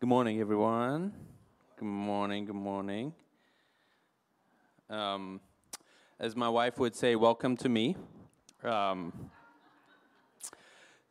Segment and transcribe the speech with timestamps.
[0.00, 1.12] Good morning, everyone.
[1.78, 3.14] Good morning, good morning.
[4.90, 5.40] Um,
[6.18, 7.96] as my wife would say, welcome to me.
[8.64, 9.30] Um,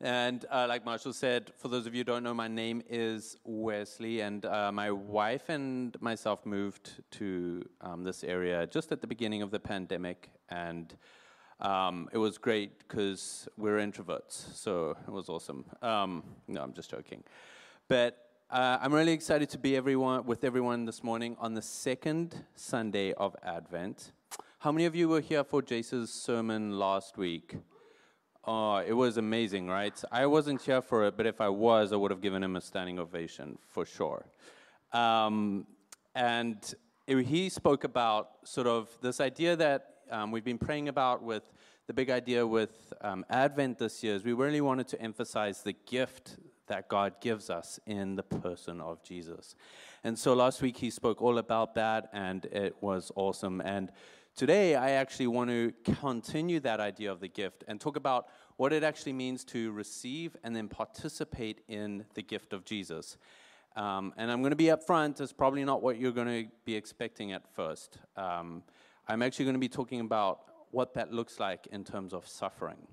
[0.01, 3.37] and uh, like Marshall said, for those of you who don't know, my name is
[3.45, 9.07] Wesley, and uh, my wife and myself moved to um, this area just at the
[9.07, 10.93] beginning of the pandemic, and
[11.61, 15.65] um, it was great because we're introverts, so it was awesome.
[15.81, 17.23] Um, no, I'm just joking,
[17.87, 22.45] but uh, I'm really excited to be everyone with everyone this morning on the second
[22.55, 24.11] Sunday of Advent.
[24.59, 27.55] How many of you were here for Jace's sermon last week?
[28.45, 29.99] Oh, it was amazing, right?
[30.11, 32.61] I wasn't here for it, but if I was, I would have given him a
[32.61, 34.25] standing ovation for sure.
[34.91, 35.65] Um,
[36.13, 36.57] and
[37.07, 41.43] it, he spoke about sort of this idea that um, we've been praying about with
[41.87, 45.73] the big idea with um, Advent this year is we really wanted to emphasize the
[45.73, 49.55] gift that God gives us in the person of Jesus.
[50.03, 53.61] And so last week he spoke all about that, and it was awesome.
[53.61, 53.91] And
[54.35, 58.73] Today, I actually want to continue that idea of the gift and talk about what
[58.73, 63.17] it actually means to receive and then participate in the gift of Jesus.
[63.75, 66.73] Um, and I'm going to be upfront, it's probably not what you're going to be
[66.73, 67.99] expecting at first.
[68.17, 68.63] Um,
[69.07, 72.87] I'm actually going to be talking about what that looks like in terms of suffering.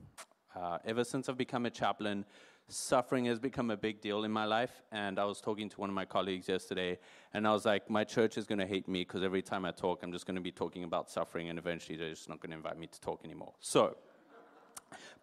[0.55, 2.27] Uh, ever since I've become a chaplain,
[2.71, 4.83] suffering has become a big deal in my life.
[4.93, 6.99] And I was talking to one of my colleagues yesterday,
[7.35, 9.71] and I was like, my church is going to hate me because every time I
[9.71, 12.51] talk, I'm just going to be talking about suffering, and eventually they're just not going
[12.51, 13.53] to invite me to talk anymore.
[13.61, 13.97] So,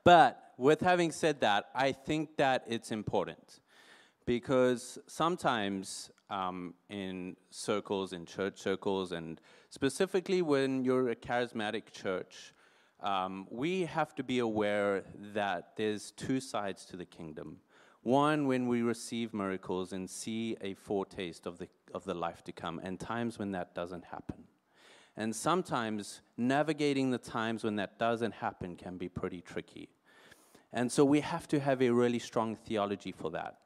[0.03, 3.59] but with having said that, I think that it's important
[4.25, 9.39] because sometimes um, in circles, in church circles, and
[9.69, 12.53] specifically when you're a charismatic church,
[13.01, 15.03] um, we have to be aware
[15.33, 17.59] that there's two sides to the kingdom.
[18.01, 22.51] One, when we receive miracles and see a foretaste of the, of the life to
[22.51, 24.45] come, and times when that doesn't happen.
[25.15, 29.89] And sometimes navigating the times when that doesn't happen can be pretty tricky.
[30.71, 33.59] And so we have to have a really strong theology for that.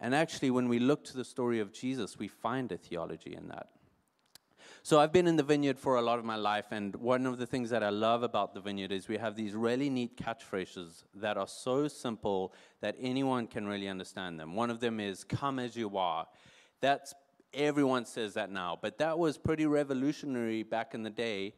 [0.00, 3.48] And actually, when we look to the story of Jesus, we find a theology in
[3.48, 3.68] that.
[4.84, 7.38] So I've been in the vineyard for a lot of my life, and one of
[7.38, 11.04] the things that I love about the vineyard is we have these really neat catchphrases
[11.14, 14.56] that are so simple that anyone can really understand them.
[14.56, 16.26] One of them is "Come as you are."
[16.80, 17.14] That's
[17.54, 21.54] everyone says that now, but that was pretty revolutionary back in the day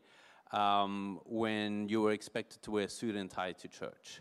[0.53, 4.21] um, when you were expected to wear suit and tie to church.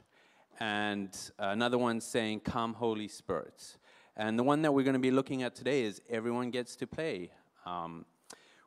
[0.61, 3.75] And another one saying, "Come, Holy Spirit."
[4.15, 6.87] And the one that we're going to be looking at today is everyone gets to
[6.87, 7.31] play.
[7.65, 8.05] Um,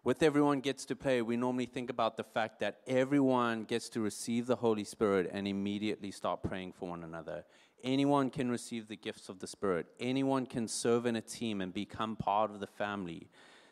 [0.07, 4.01] with everyone gets to play, we normally think about the fact that everyone gets to
[4.01, 7.45] receive the Holy Spirit and immediately start praying for one another.
[7.83, 9.87] Anyone can receive the gifts of the Spirit.
[9.99, 13.27] Anyone can serve in a team and become part of the family.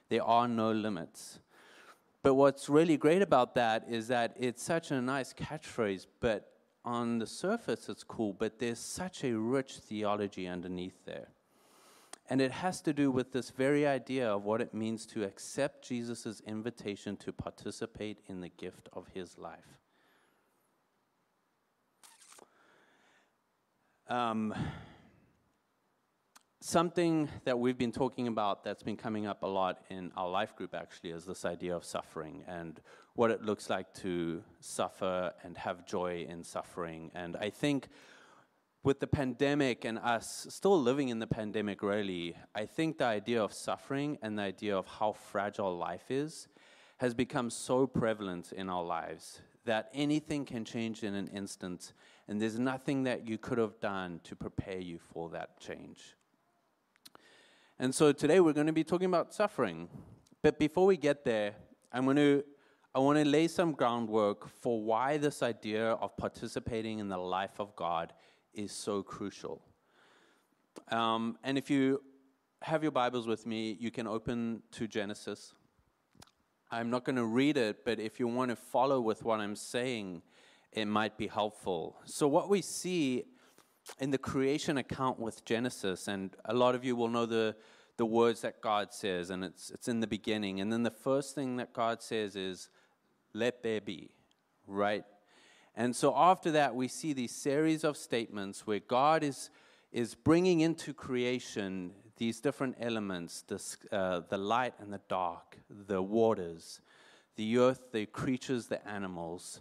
[0.08, 1.38] There are no limits.
[2.24, 6.50] But what's really great about that is that it's such a nice catchphrase, but
[6.84, 11.28] on the surface it's cool, but there's such a rich theology underneath there.
[12.30, 15.86] And it has to do with this very idea of what it means to accept
[15.86, 19.78] Jesus' invitation to participate in the gift of his life.
[24.08, 24.54] Um,
[26.60, 30.56] something that we've been talking about that's been coming up a lot in our life
[30.56, 32.80] group actually is this idea of suffering and
[33.16, 37.10] what it looks like to suffer and have joy in suffering.
[37.14, 37.88] And I think
[38.84, 43.42] with the pandemic and us still living in the pandemic, really, I think the idea
[43.42, 46.48] of suffering and the idea of how fragile life is
[46.98, 51.94] has become so prevalent in our lives that anything can change in an instant,
[52.28, 56.14] and there's nothing that you could have done to prepare you for that change.
[57.78, 59.88] And so today we're going to be talking about suffering.
[60.42, 61.54] But before we get there,
[61.90, 62.44] I'm going to
[62.96, 67.58] I want to lay some groundwork for why this idea of participating in the life
[67.58, 68.12] of God
[68.54, 69.62] is so crucial.
[70.88, 72.02] Um, and if you
[72.62, 75.54] have your Bibles with me, you can open to Genesis.
[76.70, 79.54] I'm not going to read it, but if you want to follow with what I'm
[79.54, 80.22] saying,
[80.72, 81.96] it might be helpful.
[82.04, 83.24] So, what we see
[84.00, 87.54] in the creation account with Genesis, and a lot of you will know the,
[87.96, 90.60] the words that God says, and it's, it's in the beginning.
[90.60, 92.70] And then the first thing that God says is,
[93.32, 94.10] Let there be,
[94.66, 95.04] right?
[95.76, 99.50] And so after that, we see these series of statements where God is,
[99.92, 106.00] is bringing into creation these different elements this, uh, the light and the dark, the
[106.00, 106.80] waters,
[107.36, 109.60] the earth, the creatures, the animals.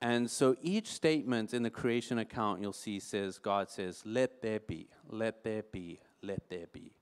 [0.00, 4.60] And so each statement in the creation account you'll see says, God says, let there
[4.60, 6.92] be, let there be, let there be.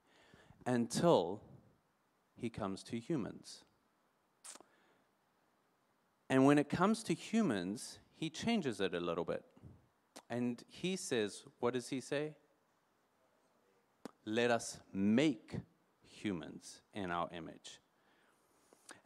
[0.69, 1.41] until
[2.37, 3.65] he comes to humans.
[6.29, 9.45] And when it comes to humans, he changes it a little bit.
[10.29, 12.35] And he says, what does he say?
[14.27, 15.57] Let us make
[16.03, 17.81] humans in our image.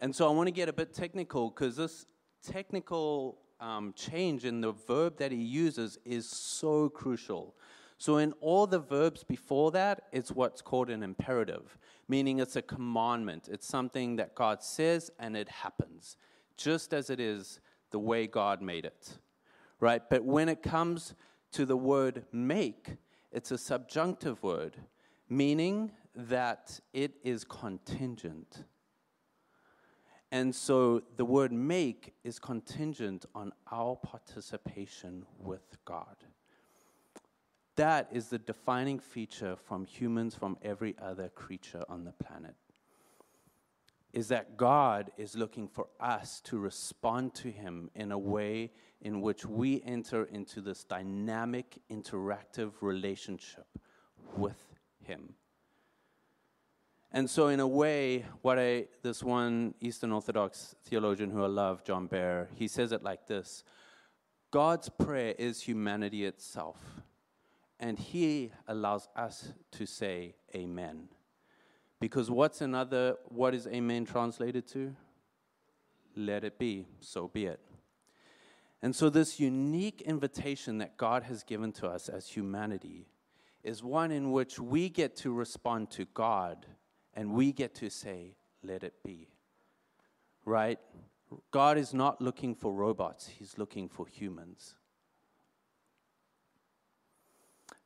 [0.01, 2.07] And so I want to get a bit technical because this
[2.43, 7.55] technical um, change in the verb that he uses is so crucial.
[7.99, 11.79] So, in all the verbs before that, it's what's called an imperative,
[12.09, 13.49] meaning it's a commandment.
[13.49, 16.17] It's something that God says and it happens,
[16.57, 17.61] just as it is
[17.93, 19.19] the way God made it.
[19.81, 20.03] Right?
[20.09, 21.15] But when it comes
[21.53, 22.97] to the word make,
[23.31, 24.77] it's a subjunctive word,
[25.29, 28.65] meaning that it is contingent.
[30.31, 36.17] And so the word make is contingent on our participation with God.
[37.77, 42.55] That is the defining feature from humans from every other creature on the planet.
[44.13, 49.21] Is that God is looking for us to respond to Him in a way in
[49.21, 53.67] which we enter into this dynamic, interactive relationship
[54.37, 54.65] with
[55.03, 55.35] Him.
[57.15, 61.85] And so, in a way, what I, this one Eastern Orthodox theologian who I love,
[61.85, 63.65] John Behr, he says it like this
[64.51, 66.79] God's prayer is humanity itself,
[67.79, 71.09] and he allows us to say amen.
[72.03, 74.97] Because what's another, what is amen translated to?
[76.17, 77.61] Let it be, so be it.
[78.83, 83.07] And so, this unique invitation that God has given to us as humanity
[83.63, 86.67] is one in which we get to respond to God
[87.15, 88.35] and we get to say,
[88.65, 89.29] let it be.
[90.45, 90.81] Right?
[91.53, 94.75] God is not looking for robots, He's looking for humans.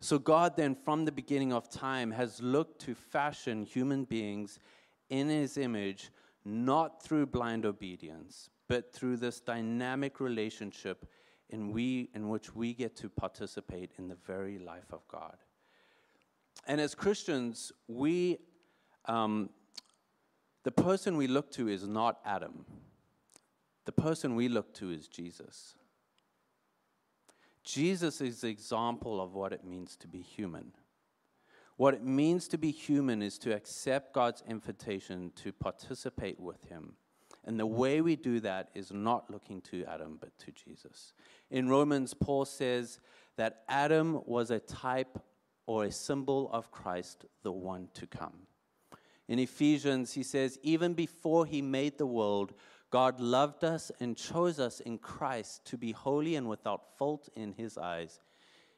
[0.07, 4.61] So, God then, from the beginning of time, has looked to fashion human beings
[5.11, 6.11] in His image,
[6.45, 11.11] not through blind obedience, but through this dynamic relationship
[11.51, 15.39] in, we, in which we get to participate in the very life of God.
[16.69, 18.39] And as Christians, we
[19.07, 19.51] um,
[20.63, 22.65] the person we look to is not Adam.
[23.87, 25.75] The person we look to is Jesus.
[27.67, 30.73] Jesus is the example of what it means to be human.
[31.77, 36.93] What it means to be human is to accept God's invitation to participate with Him.
[37.45, 41.13] And the way we do that is not looking to Adam, but to Jesus.
[41.51, 43.01] In Romans, Paul says
[43.37, 45.19] that Adam was a type
[45.67, 48.47] or a symbol of Christ, the one to come.
[49.29, 52.55] In Ephesians, he says, Even before he made the world,
[52.91, 57.53] God loved us and chose us in Christ to be holy and without fault in
[57.53, 58.21] his eyes.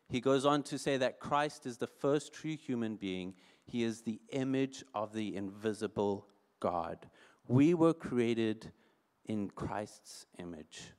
[0.09, 3.35] He goes on to say that Christ is the first true human being,
[3.65, 6.27] he is the image of the invisible
[6.61, 7.07] God.
[7.47, 8.73] We were created
[9.27, 10.93] in Christ's image.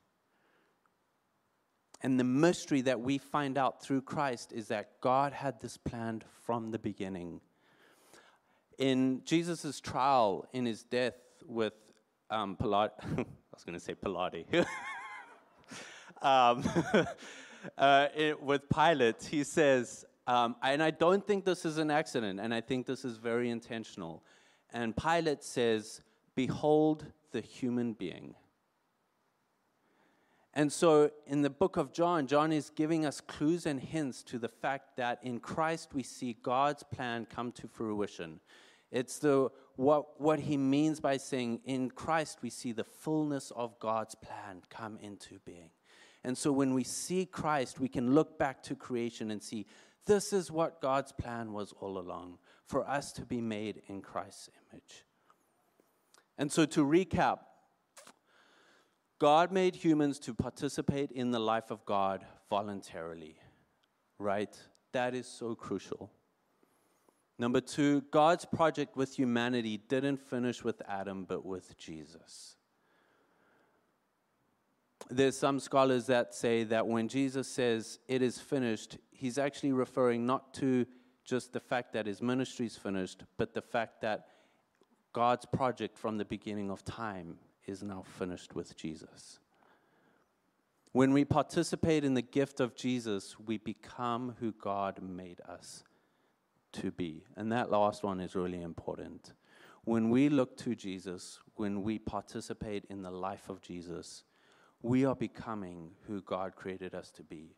[2.01, 6.23] And the mystery that we find out through Christ is that God had this planned
[6.45, 7.41] from the beginning
[8.79, 11.73] in Jesus' trial, in his death with
[12.29, 14.47] um, Pilate, I was going to say Pilate.
[16.21, 16.63] um,
[17.77, 22.39] uh, it, with Pilate, he says, um, and I don't think this is an accident,
[22.39, 24.23] and I think this is very intentional.
[24.71, 26.01] And Pilate says,
[26.35, 28.35] Behold the human being.
[30.53, 34.39] And so in the book of John, John is giving us clues and hints to
[34.39, 38.39] the fact that in Christ we see God's plan come to fruition.
[38.91, 43.79] It's the what, what he means by saying, in Christ we see the fullness of
[43.79, 45.69] God's plan come into being.
[46.21, 49.65] And so when we see Christ, we can look back to creation and see
[50.05, 54.49] this is what God's plan was all along for us to be made in Christ's
[54.69, 55.05] image.
[56.37, 57.39] And so to recap,
[59.17, 63.37] God made humans to participate in the life of God voluntarily,
[64.17, 64.53] right?
[64.91, 66.11] That is so crucial.
[67.39, 72.57] Number two, God's project with humanity didn't finish with Adam, but with Jesus.
[75.09, 80.25] There's some scholars that say that when Jesus says it is finished, he's actually referring
[80.25, 80.85] not to
[81.23, 84.27] just the fact that his ministry is finished, but the fact that
[85.13, 89.39] God's project from the beginning of time is now finished with Jesus.
[90.91, 95.83] When we participate in the gift of Jesus, we become who God made us
[96.73, 97.23] to be.
[97.35, 99.33] And that last one is really important.
[99.83, 104.23] When we look to Jesus, when we participate in the life of Jesus,
[104.81, 107.55] we are becoming who God created us to be.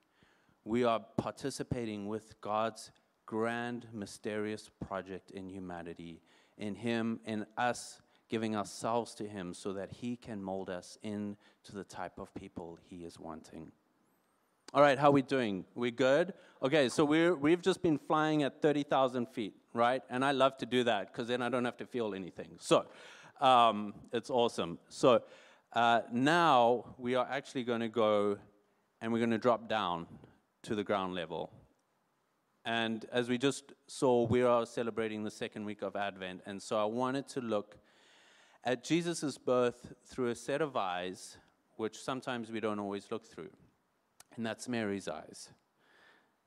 [0.63, 2.91] We are participating with God's
[3.25, 6.21] grand, mysterious project in humanity,
[6.57, 11.73] in Him, in us giving ourselves to Him so that He can mold us into
[11.73, 13.71] the type of people He is wanting.
[14.73, 15.65] All right, how are we doing?
[15.75, 16.33] We good?
[16.63, 20.01] Okay, so we're, we've just been flying at 30,000 feet, right?
[20.09, 22.51] And I love to do that because then I don't have to feel anything.
[22.57, 22.85] So
[23.41, 24.79] um, it's awesome.
[24.87, 25.23] So
[25.73, 28.37] uh, now we are actually going to go
[29.01, 30.07] and we're going to drop down
[30.63, 31.51] to the ground level.
[32.63, 36.43] And as we just saw, we are celebrating the second week of Advent.
[36.45, 37.75] And so I wanted to look
[38.63, 41.35] at Jesus' birth through a set of eyes,
[41.75, 43.49] which sometimes we don't always look through.
[44.35, 45.49] And that's Mary's eyes.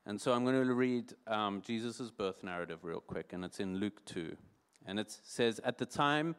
[0.05, 3.77] And so I'm going to read um, Jesus' birth narrative real quick, and it's in
[3.77, 4.35] Luke 2.
[4.85, 6.35] And it says, At the time,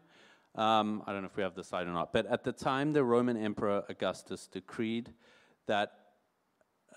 [0.55, 2.93] um, I don't know if we have the slide or not, but at the time
[2.93, 5.13] the Roman Emperor Augustus decreed
[5.67, 5.93] that,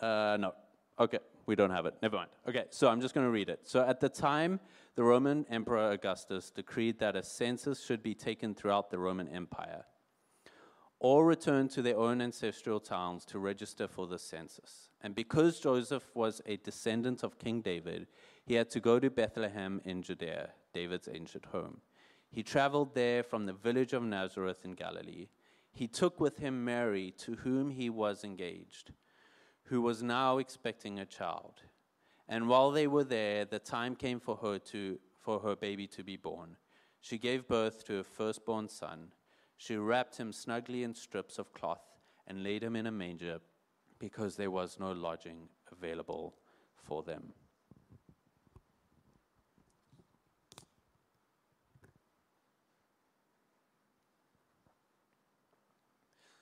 [0.02, 0.54] uh, no,
[1.00, 1.96] okay, we don't have it.
[2.02, 2.30] Never mind.
[2.48, 3.62] Okay, so I'm just going to read it.
[3.64, 4.60] So at the time,
[4.96, 9.86] the Roman Emperor Augustus decreed that a census should be taken throughout the Roman Empire.
[11.00, 14.90] All returned to their own ancestral towns to register for the census.
[15.02, 18.08] And because Joseph was a descendant of King David,
[18.46, 21.82] he had to go to Bethlehem in Judea, David's ancient home.
[22.30, 25.30] He traveled there from the village of Nazareth in Galilee.
[25.72, 28.92] He took with him Mary, to whom he was engaged
[29.70, 31.62] who was now expecting a child.
[32.28, 36.04] And while they were there, the time came for her to for her baby to
[36.04, 36.56] be born.
[37.02, 39.12] She gave birth to a firstborn son.
[39.60, 41.82] She wrapped him snugly in strips of cloth
[42.26, 43.40] and laid him in a manger
[44.00, 46.34] because there was no lodging available
[46.74, 47.34] for them.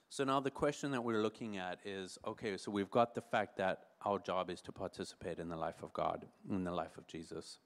[0.09, 3.57] So now the question that we're looking at is okay, so we've got the fact
[3.57, 7.07] that our job is to participate in the life of God, in the life of
[7.07, 7.57] Jesus.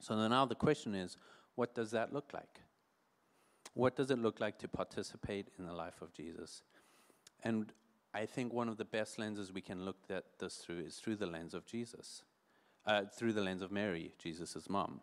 [0.00, 1.18] So now the question is,
[1.56, 2.62] what does that look like?
[3.78, 6.62] What does it look like to participate in the life of Jesus?
[7.44, 7.72] And
[8.12, 11.14] I think one of the best lenses we can look at this through is through
[11.14, 12.24] the lens of Jesus,
[12.86, 14.98] uh, through the lens of Mary, Jesus' mom.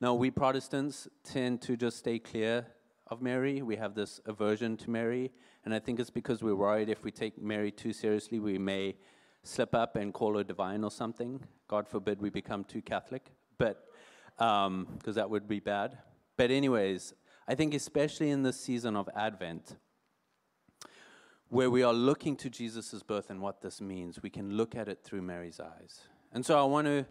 [0.00, 2.68] Now, we Protestants tend to just stay clear
[3.08, 3.62] of Mary.
[3.62, 5.32] We have this aversion to Mary,
[5.64, 8.94] and I think it's because we're worried if we take Mary too seriously, we may
[9.42, 11.40] slip up and call her divine or something.
[11.66, 13.88] God forbid we become too Catholic, but
[14.36, 15.98] because um, that would be bad.
[16.36, 17.14] But anyways,
[17.50, 19.76] I think especially in this season of Advent,
[21.48, 24.86] where we are looking to Jesus' birth and what this means, we can look at
[24.86, 26.02] it through Mary's eyes.
[26.30, 27.06] And so I want to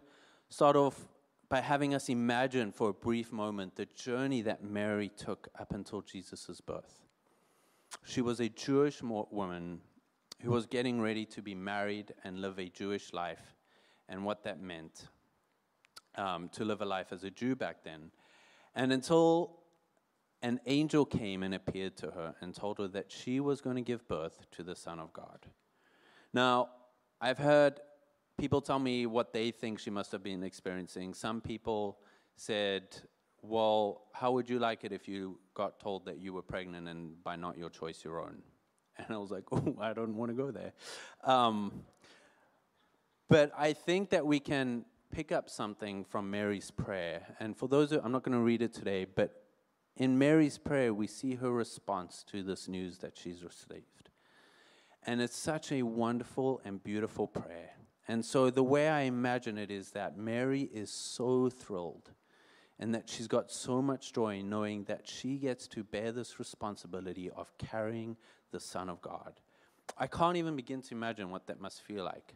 [0.50, 1.08] start off
[1.50, 6.02] by having us imagine for a brief moment the journey that Mary took up until
[6.04, 7.02] Jesus' birth.
[8.06, 9.82] She was a Jewish woman
[10.44, 13.56] who was getting ready to be married and live a Jewish life,
[14.08, 15.08] and what that meant
[16.14, 18.12] um, to live a life as a Jew back then.
[18.76, 19.64] And until
[20.42, 23.82] an angel came and appeared to her and told her that she was going to
[23.82, 25.48] give birth to the Son of God.
[26.34, 26.70] Now,
[27.20, 27.80] I've heard
[28.38, 31.14] people tell me what they think she must have been experiencing.
[31.14, 31.98] Some people
[32.36, 32.84] said,
[33.42, 37.24] Well, how would you like it if you got told that you were pregnant and
[37.24, 38.42] by not your choice, your own?
[39.00, 40.74] And I was like, Oh, I don't want to go there.
[41.24, 41.84] Um,
[43.30, 47.36] but I think that we can pick up something from Mary's prayer.
[47.40, 49.47] And for those, who, I'm not going to read it today, but
[49.98, 54.10] in Mary's prayer, we see her response to this news that she's received.
[55.06, 57.72] And it's such a wonderful and beautiful prayer.
[58.08, 62.12] And so the way I imagine it is that Mary is so thrilled
[62.80, 67.30] and that she's got so much joy knowing that she gets to bear this responsibility
[67.32, 68.16] of carrying
[68.52, 69.34] the Son of God.
[69.98, 72.36] I can't even begin to imagine what that must feel like.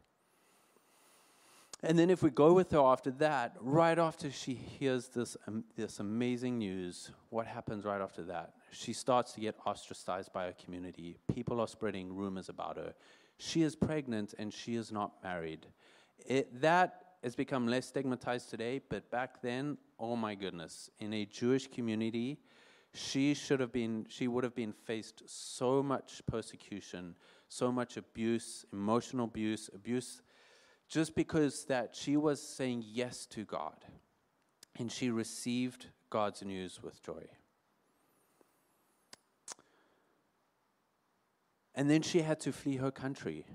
[1.83, 5.63] And then, if we go with her after that, right after she hears this, um,
[5.75, 8.53] this amazing news, what happens right after that?
[8.71, 11.17] She starts to get ostracized by her community.
[11.33, 12.93] People are spreading rumors about her
[13.41, 15.65] she is pregnant and she is not married.
[16.27, 21.25] It, that has become less stigmatized today, but back then, oh my goodness, in a
[21.25, 22.37] Jewish community,
[22.93, 27.15] she should have been, she would have been faced so much persecution,
[27.49, 30.21] so much abuse, emotional abuse, abuse,
[30.91, 33.85] just because that she was saying yes to God,
[34.77, 37.23] and she received God's news with joy.
[41.73, 43.45] And then she had to flee her country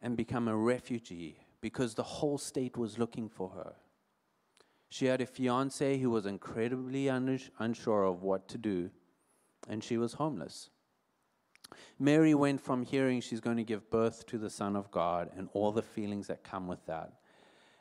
[0.00, 3.74] and become a refugee because the whole state was looking for her.
[4.88, 8.90] She had a fiance who was incredibly unsure of what to do,
[9.68, 10.70] and she was homeless.
[11.98, 15.48] Mary went from hearing she's going to give birth to the Son of God and
[15.52, 17.12] all the feelings that come with that.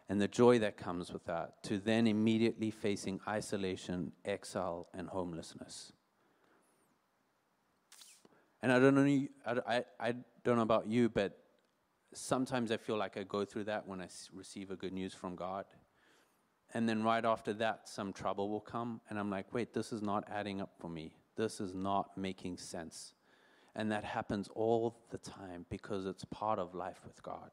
[0.10, 5.94] and the joy that comes with that, to then immediately facing isolation, exile, and homelessness.
[8.64, 11.38] And I don't know, I, I don't know about you, but
[12.14, 15.36] sometimes I feel like I go through that when I receive a good news from
[15.36, 15.66] God.
[16.74, 20.02] And then right after that, some trouble will come, and I'm like, wait, this is
[20.02, 21.14] not adding up for me.
[21.36, 23.14] This is not making sense.
[23.76, 27.52] And that happens all the time because it's part of life with God.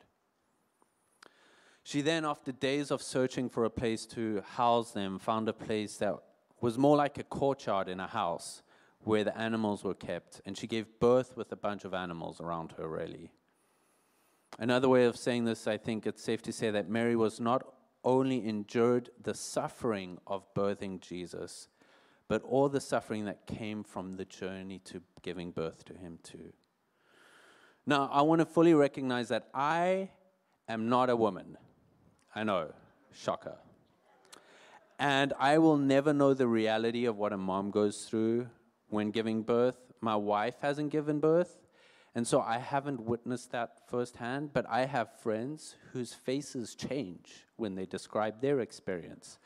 [1.82, 5.98] She then, after days of searching for a place to house them, found a place
[5.98, 6.16] that
[6.60, 8.62] was more like a courtyard in a house
[9.00, 10.40] where the animals were kept.
[10.44, 13.30] And she gave birth with a bunch of animals around her, really.
[14.58, 17.64] Another way of saying this, I think it's safe to say that Mary was not
[18.02, 21.68] only endured the suffering of birthing Jesus,
[22.28, 26.52] but all the suffering that came from the journey to giving birth to him, too.
[27.86, 30.10] Now, I want to fully recognize that I
[30.68, 31.56] am not a woman.
[32.34, 32.72] I know,
[33.12, 33.56] shocker.
[34.98, 38.48] And I will never know the reality of what a mom goes through
[38.88, 39.76] when giving birth.
[40.00, 41.58] My wife hasn't given birth,
[42.14, 47.74] and so I haven't witnessed that firsthand, but I have friends whose faces change when
[47.74, 49.38] they describe their experience.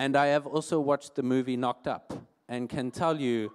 [0.00, 2.14] And I have also watched the movie Knocked Up
[2.48, 3.52] and can tell you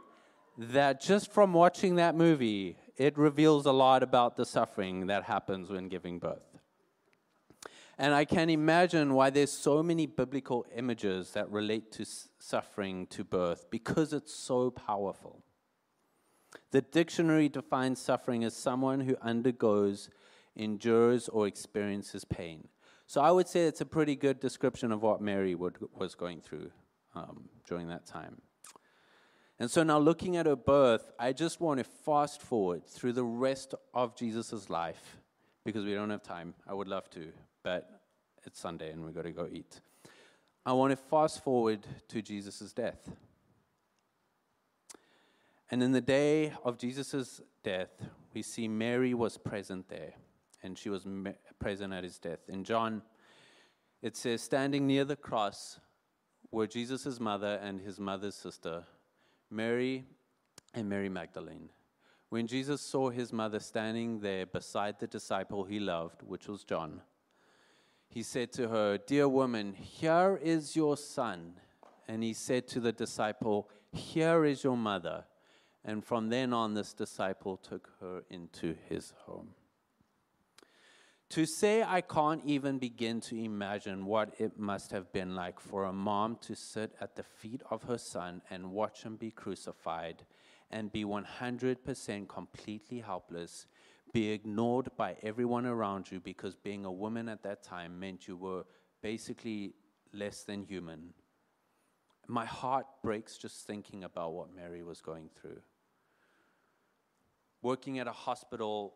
[0.59, 5.71] that just from watching that movie, it reveals a lot about the suffering that happens
[5.71, 6.59] when giving birth.
[7.97, 12.05] And I can imagine why there's so many biblical images that relate to
[12.37, 15.43] suffering to birth because it's so powerful.
[16.69, 20.11] The dictionary defines suffering as someone who undergoes,
[20.55, 22.67] endures, or experiences pain.
[23.07, 26.41] So I would say it's a pretty good description of what Mary would, was going
[26.41, 26.71] through
[27.13, 28.41] um, during that time.
[29.57, 33.23] And so now, looking at her birth, I just want to fast forward through the
[33.23, 35.17] rest of Jesus' life
[35.63, 36.55] because we don't have time.
[36.67, 37.31] I would love to,
[37.63, 38.01] but
[38.45, 39.79] it's Sunday and we've got to go eat.
[40.65, 43.09] I want to fast forward to Jesus' death.
[45.71, 47.89] And in the day of Jesus' death,
[48.33, 50.13] we see Mary was present there,
[50.65, 51.05] and she was
[51.59, 52.39] present at his death.
[52.49, 53.03] In John,
[54.01, 55.79] it says, standing near the cross
[56.51, 58.83] were Jesus' mother and his mother's sister,
[59.49, 60.05] Mary
[60.73, 61.69] and Mary Magdalene.
[62.29, 67.01] When Jesus saw his mother standing there beside the disciple he loved, which was John,
[68.09, 71.53] he said to her, Dear woman, here is your son.
[72.07, 75.25] And he said to the disciple, Here is your mother.
[75.83, 79.49] And from then on, this disciple took her into his home.
[81.31, 85.85] To say I can't even begin to imagine what it must have been like for
[85.85, 90.23] a mom to sit at the feet of her son and watch him be crucified
[90.71, 93.65] and be 100% completely helpless
[94.15, 98.37] be ignored by everyone around you because being a woman at that time meant you
[98.37, 98.63] were
[99.01, 99.73] basically
[100.13, 101.13] less than human.
[102.25, 105.59] My heart breaks just thinking about what Mary was going through.
[107.61, 108.93] Working at a hospital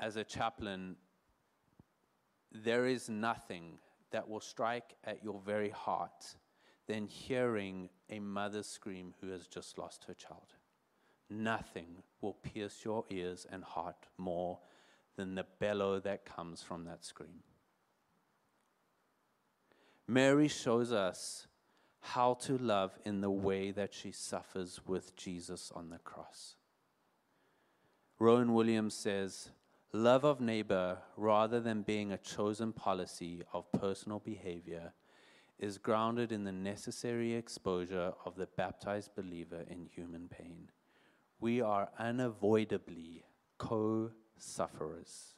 [0.00, 0.96] as a chaplain,
[2.52, 3.78] there is nothing
[4.10, 6.36] that will strike at your very heart
[6.86, 10.54] than hearing a mother scream who has just lost her child.
[11.30, 14.58] Nothing will pierce your ears and heart more
[15.16, 17.42] than the bellow that comes from that scream.
[20.06, 21.46] Mary shows us
[22.00, 26.56] how to love in the way that she suffers with Jesus on the cross.
[28.18, 29.50] Rowan Williams says,
[29.92, 34.92] Love of neighbor, rather than being a chosen policy of personal behavior,
[35.58, 40.70] is grounded in the necessary exposure of the baptized believer in human pain
[41.42, 43.24] we are unavoidably
[43.58, 45.34] co sufferers.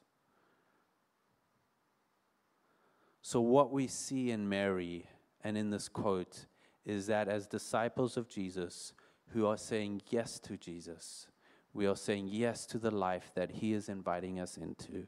[3.22, 5.08] So, what we see in Mary
[5.42, 6.44] and in this quote
[6.84, 8.92] is that as disciples of Jesus
[9.28, 11.26] who are saying yes to Jesus,
[11.74, 15.06] we are saying yes to the life that He is inviting us into.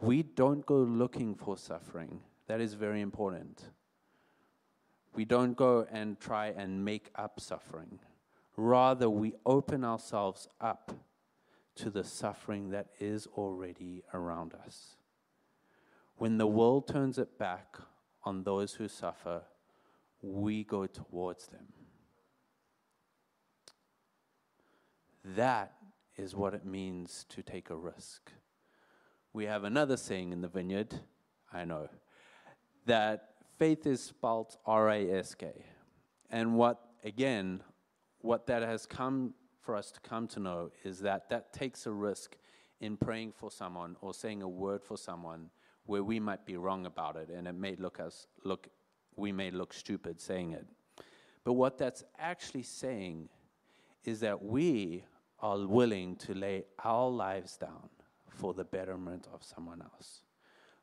[0.00, 2.20] We don't go looking for suffering.
[2.46, 3.70] That is very important.
[5.14, 7.98] We don't go and try and make up suffering.
[8.56, 10.92] Rather, we open ourselves up
[11.74, 14.96] to the suffering that is already around us.
[16.16, 17.76] When the world turns it back
[18.24, 19.42] on those who suffer,
[20.22, 21.66] we go towards them.
[25.34, 25.72] That
[26.16, 28.30] is what it means to take a risk.
[29.32, 31.00] We have another saying in the vineyard,
[31.52, 31.88] I know,
[32.86, 35.52] that faith is spelled R A S K.
[36.30, 37.62] And what, again,
[38.20, 41.92] what that has come for us to come to know is that that takes a
[41.92, 42.36] risk
[42.80, 45.50] in praying for someone or saying a word for someone
[45.86, 48.68] where we might be wrong about it and it may look us look
[49.16, 50.66] we may look stupid saying it.
[51.42, 53.28] But what that's actually saying
[54.04, 55.04] is that we
[55.40, 57.88] are willing to lay our lives down
[58.28, 60.22] for the betterment of someone else.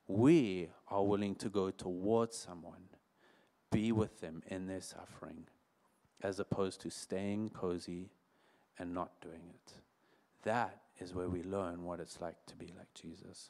[0.08, 2.90] We are willing to go towards someone,
[3.72, 5.46] be with them in their suffering,
[6.22, 8.10] as opposed to staying cozy
[8.78, 9.74] and not doing it.
[10.44, 13.50] That is where we learn what it's like to be like Jesus.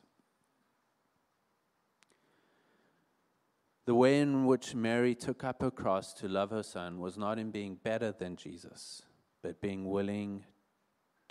[3.86, 7.38] The way in which Mary took up her cross to love her son was not
[7.38, 9.02] in being better than Jesus,
[9.42, 10.46] but being willing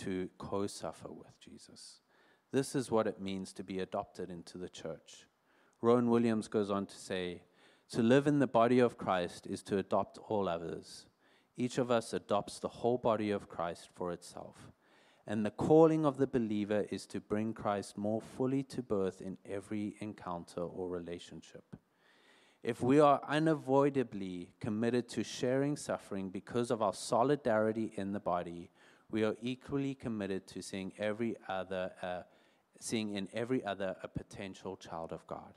[0.05, 2.01] to co suffer with Jesus.
[2.53, 5.27] This is what it means to be adopted into the church.
[5.81, 7.43] Rowan Williams goes on to say
[7.91, 11.07] To live in the body of Christ is to adopt all others.
[11.57, 14.73] Each of us adopts the whole body of Christ for itself.
[15.27, 19.39] And the calling of the believer is to bring Christ more fully to birth in
[19.49, 21.77] every encounter or relationship.
[22.63, 28.71] If we are unavoidably committed to sharing suffering because of our solidarity in the body,
[29.13, 32.23] we are equally committed to seeing every other, uh,
[32.81, 35.53] seeing in every other a potential child of God.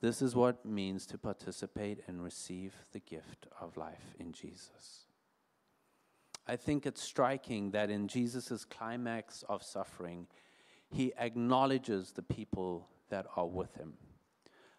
[0.00, 5.06] This is what it means to participate and receive the gift of life in Jesus.
[6.46, 10.26] I think it's striking that in Jesus' climax of suffering,
[10.90, 13.94] he acknowledges the people that are with him.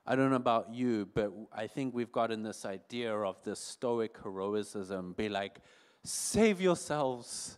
[0.05, 4.15] I don't know about you, but I think we've gotten this idea of this stoic
[4.21, 5.61] heroism be like,
[6.07, 7.57] save yourselves,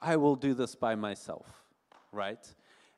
[0.00, 1.46] I will do this by myself,
[2.12, 2.46] right?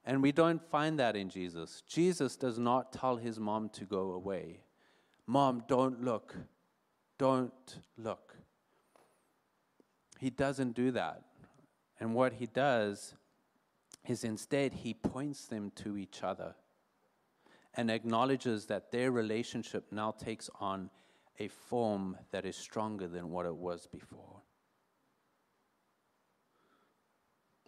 [0.04, 1.82] And we don't find that in Jesus.
[1.88, 4.60] Jesus does not tell his mom to go away.
[5.26, 6.36] Mom, don't look.
[7.18, 8.36] Don't look.
[10.18, 11.22] He doesn't do that.
[11.98, 13.14] And what he does
[14.06, 16.54] is instead he points them to each other
[17.74, 20.90] and acknowledges that their relationship now takes on
[21.38, 24.39] a form that is stronger than what it was before.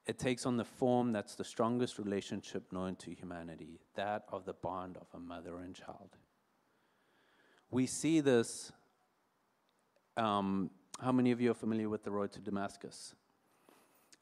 [0.07, 4.53] It takes on the form that's the strongest relationship known to humanity, that of the
[4.53, 6.17] bond of a mother and child.
[7.71, 8.73] We see this.
[10.17, 13.15] Um, how many of you are familiar with the road to Damascus?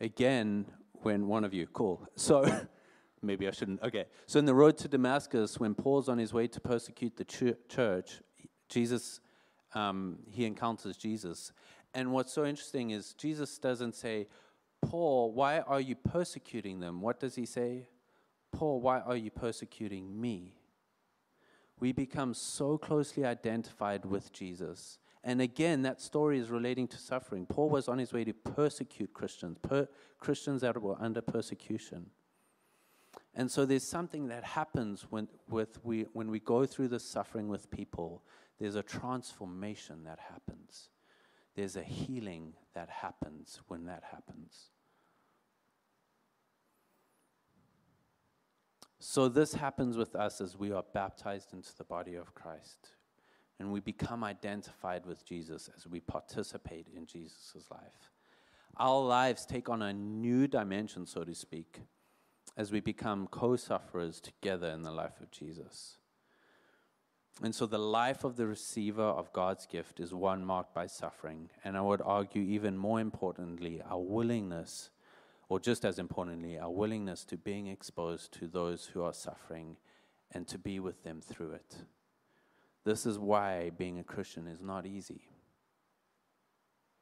[0.01, 0.67] Again,
[1.03, 2.07] when one of you, cool.
[2.15, 2.45] So,
[3.23, 3.83] maybe I shouldn't.
[3.83, 4.05] Okay.
[4.27, 7.57] So, in the road to Damascus, when Paul's on his way to persecute the ch-
[7.69, 8.21] church,
[8.69, 9.21] Jesus,
[9.75, 11.53] um, he encounters Jesus.
[11.93, 14.29] And what's so interesting is Jesus doesn't say,
[14.83, 17.01] Paul, why are you persecuting them?
[17.01, 17.89] What does he say?
[18.53, 20.55] Paul, why are you persecuting me?
[21.79, 24.99] We become so closely identified with Jesus.
[25.23, 27.47] And again, that story is relating to suffering.
[27.47, 29.89] Paul was on his way to persecute Christians, per-
[30.19, 32.07] Christians that were under persecution.
[33.35, 37.49] And so there's something that happens when, with we, when we go through the suffering
[37.49, 38.23] with people.
[38.59, 40.89] There's a transformation that happens.
[41.55, 44.71] There's a healing that happens when that happens.
[48.99, 52.91] So this happens with us as we are baptized into the body of Christ.
[53.59, 58.11] And we become identified with Jesus as we participate in Jesus' life.
[58.77, 61.81] Our lives take on a new dimension, so to speak
[62.57, 65.99] as we become co sufferers together in the life of Jesus.
[67.43, 71.49] And so the life of the receiver of God's gift is one marked by suffering.
[71.65, 74.91] And I would argue, even more importantly, our willingness,
[75.49, 79.77] or just as importantly, our willingness to being exposed to those who are suffering
[80.33, 81.77] and to be with them through it.
[82.85, 85.23] This is why being a Christian is not easy.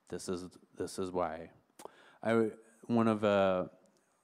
[0.09, 0.46] This is,
[0.77, 1.51] this is why.
[2.22, 2.51] I,
[2.87, 3.66] one of uh,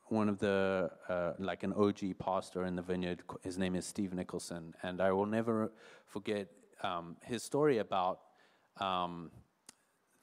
[0.08, 3.22] one of the uh, like an OG pastor in the vineyard.
[3.42, 5.72] His name is Steve Nicholson, and I will never
[6.06, 6.48] forget
[6.82, 8.20] um, his story about
[8.78, 9.30] um,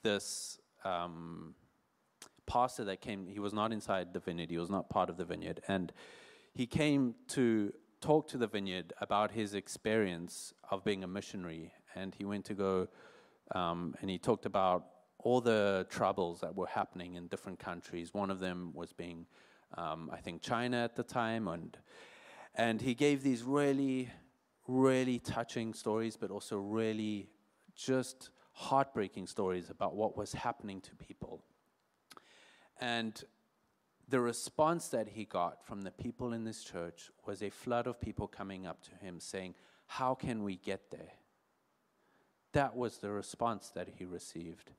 [0.04, 1.56] this um,
[2.46, 3.28] pastor that came.
[3.28, 4.50] He was not inside the vineyard.
[4.50, 5.92] He was not part of the vineyard, and
[6.54, 11.72] he came to talk to the vineyard about his experience of being a missionary.
[11.96, 12.88] And he went to go,
[13.54, 14.86] um, and he talked about
[15.20, 18.14] all the troubles that were happening in different countries.
[18.14, 19.28] One of them was being
[19.78, 21.78] um, I think China at the time, and
[22.56, 24.10] and he gave these really,
[24.68, 27.30] really touching stories, but also really
[27.76, 31.44] just heartbreaking stories about what was happening to people.
[32.80, 33.24] And
[34.10, 38.02] the response that he got from the people in this church was a flood of
[38.02, 39.56] people coming up to him saying,
[39.88, 41.14] How can we get there?
[42.54, 44.72] That was the response that he received.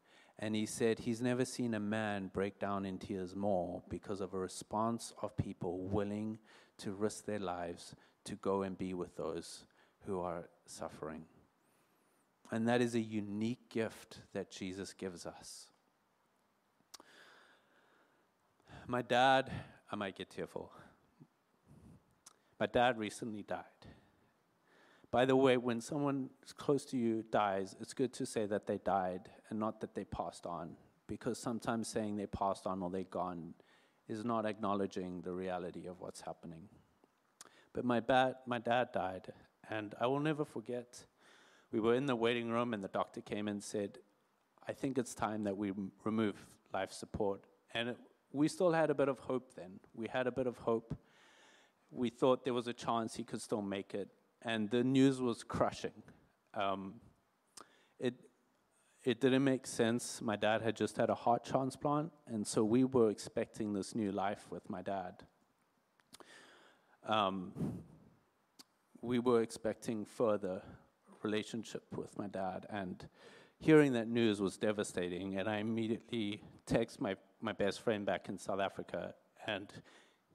[0.42, 4.35] And he said he's never seen a man break down in tears more because of
[4.35, 6.40] a response of people willing
[6.78, 9.62] to risk their lives to go and be with those
[10.05, 11.26] who are suffering.
[12.50, 15.68] And that is a unique gift that Jesus gives us.
[18.88, 19.48] My dad,
[19.92, 20.72] I might get tearful.
[22.59, 23.62] My dad recently died.
[25.12, 28.79] By the way, when someone close to you dies, it's good to say that they
[28.79, 30.70] died and not that they passed on,
[31.07, 33.53] because sometimes saying they passed on or they're gone
[34.09, 36.62] is not acknowledging the reality of what's happening.
[37.75, 39.31] But my, ba- my dad died,
[39.68, 41.05] and I will never forget.
[41.70, 43.98] We were in the waiting room, and the doctor came and said,
[44.66, 45.72] I think it's time that we
[46.05, 46.37] remove
[46.72, 47.44] life support.
[47.75, 47.98] And it,
[48.33, 49.79] we still had a bit of hope then.
[49.94, 50.96] We had a bit of hope.
[51.90, 54.09] We thought there was a chance he could still make it.
[54.44, 56.02] And the news was crushing.
[56.55, 56.94] Um,
[57.98, 58.14] it,
[59.05, 60.20] it didn't make sense.
[60.20, 64.12] My dad had just had a heart transplant, and so we were expecting this new
[64.12, 65.22] life with my dad.
[67.07, 67.52] Um,
[69.00, 70.62] we were expecting further
[71.22, 73.09] relationship with my dad, and
[73.59, 75.38] hearing that news was devastating.
[75.38, 79.14] And I immediately text my, my best friend back in South Africa,
[79.46, 79.72] and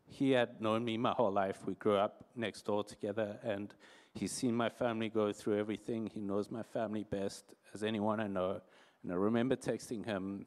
[0.07, 1.59] he had known me my whole life.
[1.65, 3.73] We grew up next door together, and
[4.13, 6.09] he's seen my family go through everything.
[6.13, 8.61] He knows my family best as anyone I know.
[9.03, 10.45] And I remember texting him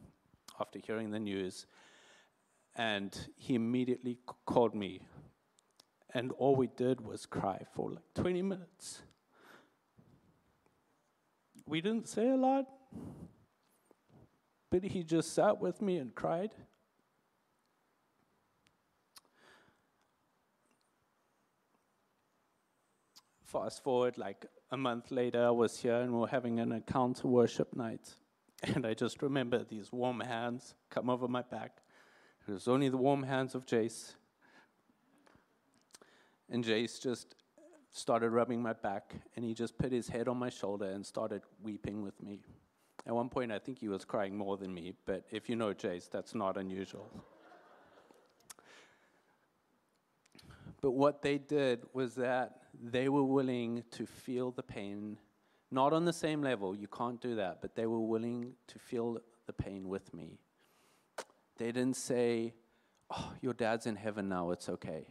[0.59, 1.67] after hearing the news,
[2.77, 5.03] and he immediately called me
[6.15, 9.03] and all we did was cry for like 20 minutes.
[11.67, 12.67] We didn't say a lot,
[14.71, 16.51] but he just sat with me and cried.
[23.51, 27.27] Fast forward like a month later, I was here and we are having an encounter
[27.27, 28.15] worship night.
[28.63, 31.79] And I just remember these warm hands come over my back.
[32.47, 34.15] It was only the warm hands of Jace.
[36.49, 37.35] And Jace just
[37.91, 41.43] started rubbing my back, and he just put his head on my shoulder and started
[41.61, 42.43] weeping with me.
[43.05, 45.75] At one point, I think he was crying more than me, but if you know
[45.75, 47.11] Jace, that's not unusual.
[50.81, 55.19] but what they did was that they were willing to feel the pain,
[55.71, 59.19] not on the same level, you can't do that, but they were willing to feel
[59.47, 60.39] the pain with me.
[61.59, 62.55] They didn't say,
[63.13, 65.09] Oh, your dad's in heaven now, it's okay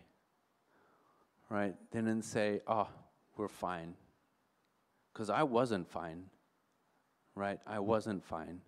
[1.50, 1.76] right?
[1.92, 2.88] They didn't say, oh,
[3.36, 3.96] we're fine.
[5.12, 6.26] Because I wasn't fine,
[7.36, 7.60] right?
[7.66, 8.62] I wasn't fine.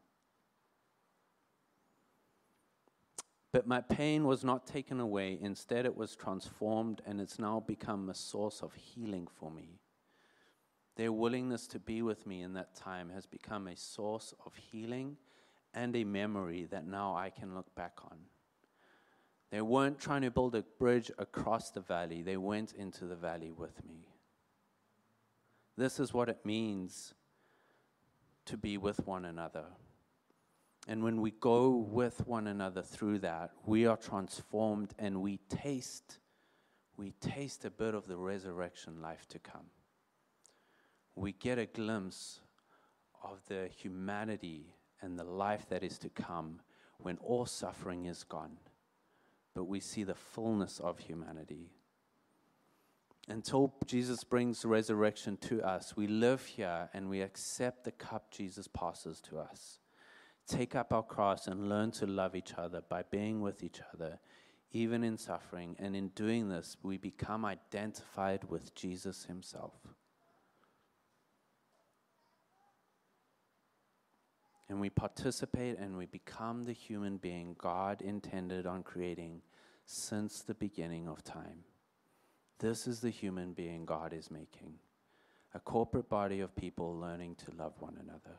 [3.51, 5.37] But my pain was not taken away.
[5.41, 9.79] Instead, it was transformed, and it's now become a source of healing for me.
[10.95, 15.17] Their willingness to be with me in that time has become a source of healing
[15.73, 18.17] and a memory that now I can look back on.
[19.51, 23.51] They weren't trying to build a bridge across the valley, they went into the valley
[23.51, 24.07] with me.
[25.77, 27.13] This is what it means
[28.45, 29.65] to be with one another.
[30.87, 36.19] And when we go with one another through that, we are transformed and we taste
[36.97, 39.65] we taste a bit of the resurrection life to come.
[41.15, 42.41] We get a glimpse
[43.23, 46.59] of the humanity and the life that is to come
[46.99, 48.57] when all suffering is gone
[49.53, 51.71] but we see the fullness of humanity.
[53.27, 58.67] Until Jesus brings resurrection to us, we live here and we accept the cup Jesus
[58.67, 59.79] passes to us.
[60.51, 64.19] Take up our cross and learn to love each other by being with each other,
[64.73, 65.77] even in suffering.
[65.79, 69.73] And in doing this, we become identified with Jesus himself.
[74.71, 79.41] and we participate and we become the human being God intended on creating
[79.85, 81.65] since the beginning of time.
[82.59, 84.75] This is the human being God is making
[85.53, 88.37] a corporate body of people learning to love one another.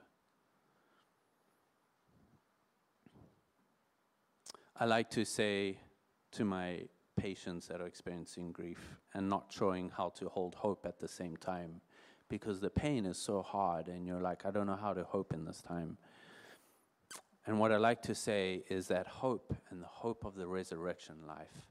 [4.79, 5.79] I like to say
[6.33, 6.83] to my
[7.17, 11.37] patients that are experiencing grief and not showing how to hold hope at the same
[11.37, 11.81] time
[12.29, 15.35] because the pain is so hard and you're like, I don't know how to hope
[15.35, 15.99] in this time.
[17.47, 21.17] And what I like to say is that hope and the hope of the resurrection
[21.27, 21.67] life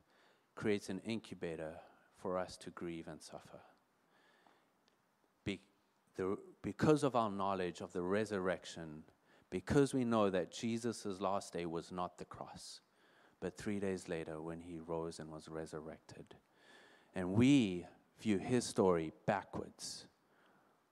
[0.54, 1.74] creates an incubator
[2.18, 3.62] for us to grieve and suffer.
[5.44, 5.62] Be,
[6.16, 9.04] the, because of our knowledge of the resurrection,
[9.50, 12.82] because we know that Jesus' last day was not the cross,
[13.42, 16.36] but three days later when he rose and was resurrected.
[17.14, 17.86] And we
[18.22, 20.06] view his story backwards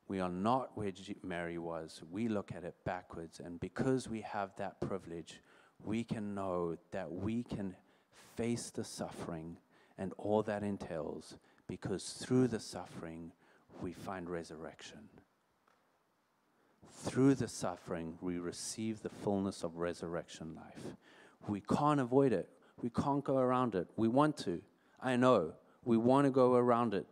[0.09, 0.91] we are not where
[1.23, 2.01] Mary was.
[2.11, 3.39] We look at it backwards.
[3.39, 5.39] And because we have that privilege,
[5.85, 7.75] we can know that we can
[8.35, 9.57] face the suffering
[9.99, 13.31] and all that entails because through the suffering,
[13.83, 14.97] we find resurrection.
[16.91, 20.95] Through the suffering, we receive the fullness of resurrection life.
[21.47, 22.49] We can't avoid it.
[22.81, 23.87] We can't go around it.
[23.95, 24.61] We want to.
[25.01, 25.53] I know.
[25.83, 27.05] We want to go around it.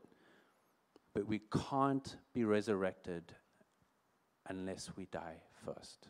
[1.13, 3.33] But we can't be resurrected
[4.47, 6.09] unless we die first.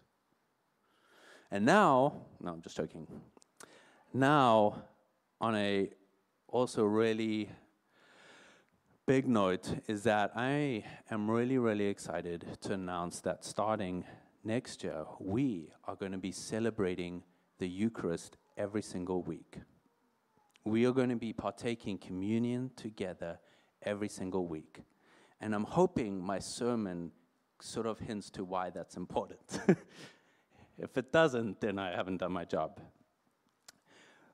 [1.49, 3.07] And now, no, I'm just joking.
[4.13, 4.83] Now,
[5.39, 5.89] on a
[6.47, 7.49] also really
[9.05, 14.03] big note, is that I am really, really excited to announce that starting
[14.43, 17.23] next year, we are going to be celebrating
[17.59, 19.57] the Eucharist every single week.
[20.63, 23.39] We are going to be partaking communion together
[23.83, 24.81] every single week.
[25.39, 27.11] And I'm hoping my sermon
[27.61, 29.59] sort of hints to why that's important.
[30.77, 32.79] if it doesn't, then I haven't done my job.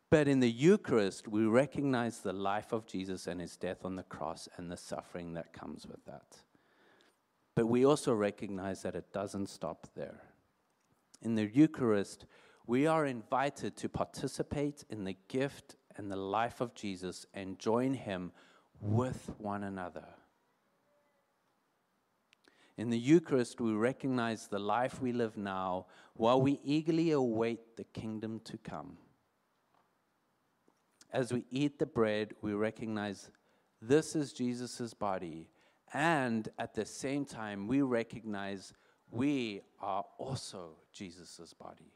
[0.10, 4.04] But in the Eucharist, we recognize the life of Jesus and his death on the
[4.04, 6.38] cross and the suffering that comes with that.
[7.56, 10.22] But we also recognize that it doesn't stop there.
[11.22, 12.26] In the Eucharist,
[12.66, 17.94] we are invited to participate in the gift and the life of Jesus and join
[17.94, 18.32] him
[18.80, 20.06] with one another.
[22.78, 27.84] In the Eucharist, we recognize the life we live now while we eagerly await the
[27.84, 28.98] kingdom to come.
[31.12, 33.30] As we eat the bread, we recognize
[33.80, 35.50] this is Jesus' body,
[35.94, 38.74] and at the same time, we recognize
[39.12, 41.92] we are also Jesus' body.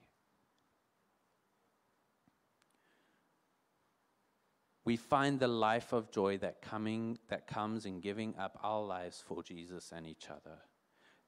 [4.88, 9.22] We find the life of joy that coming that comes in giving up our lives
[9.28, 10.60] for Jesus and each other.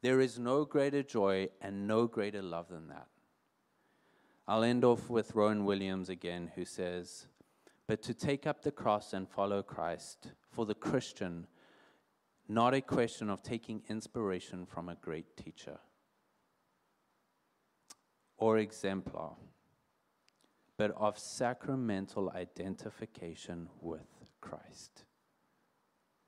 [0.01, 3.07] There is no greater joy and no greater love than that.
[4.47, 7.27] I'll end off with Rowan Williams again, who says,
[7.85, 11.45] But to take up the cross and follow Christ, for the Christian,
[12.47, 15.79] not a question of taking inspiration from a great teacher
[18.37, 19.35] or exemplar
[20.79, 24.07] but of sacramental identification with
[24.39, 25.03] Christ.